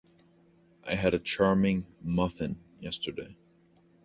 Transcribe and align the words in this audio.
I 0.83 0.95
had 0.95 1.13
a 1.13 1.19
charming 1.19 1.85
muffin 2.01 2.57
yesterday. 2.79 3.37